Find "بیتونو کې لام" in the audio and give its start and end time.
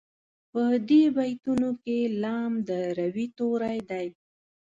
1.17-2.51